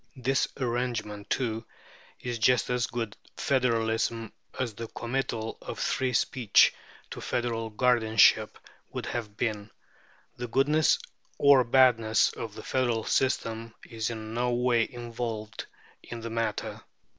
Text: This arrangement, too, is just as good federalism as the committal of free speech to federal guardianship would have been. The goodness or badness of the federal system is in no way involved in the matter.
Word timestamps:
This 0.15 0.47
arrangement, 0.57 1.29
too, 1.29 1.63
is 2.19 2.39
just 2.39 2.71
as 2.71 2.87
good 2.87 3.15
federalism 3.37 4.33
as 4.59 4.73
the 4.73 4.87
committal 4.87 5.59
of 5.61 5.77
free 5.77 6.13
speech 6.13 6.73
to 7.11 7.21
federal 7.21 7.69
guardianship 7.69 8.57
would 8.91 9.05
have 9.05 9.37
been. 9.37 9.69
The 10.37 10.47
goodness 10.47 10.97
or 11.37 11.63
badness 11.63 12.31
of 12.33 12.55
the 12.55 12.63
federal 12.63 13.03
system 13.03 13.75
is 13.87 14.09
in 14.09 14.33
no 14.33 14.51
way 14.53 14.89
involved 14.91 15.67
in 16.01 16.21
the 16.21 16.31
matter. 16.31 16.81